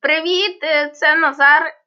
[0.00, 1.77] Привіт, е, це Назар.